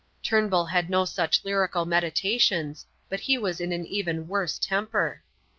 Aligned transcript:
Turnbull 0.23 0.65
had 0.65 0.89
no 0.89 1.05
such 1.05 1.45
lyrical 1.45 1.85
meditations, 1.85 2.87
but 3.07 3.19
he 3.19 3.37
was 3.37 3.61
in 3.61 3.71
an 3.71 3.85
even 3.85 4.27
worse 4.27 4.57
temper. 4.57 5.21